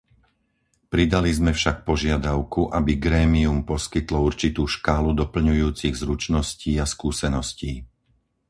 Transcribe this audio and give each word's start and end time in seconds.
Pridali 0.93 1.29
sme 1.39 1.51
však 1.59 1.77
požiadavku, 1.89 2.61
aby 2.77 2.91
grémium 3.05 3.59
poskytlo 3.71 4.17
určitú 4.29 4.61
škálu 4.75 5.09
doplňujúcich 5.21 5.93
zručností 6.01 6.71
a 6.83 6.89
skúseností. 6.93 7.73